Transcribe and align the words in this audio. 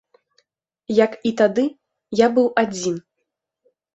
Як 1.05 1.11
і 1.31 1.33
тады, 1.41 1.65
я 2.25 2.31
быў 2.37 2.47
адзін. 2.65 2.95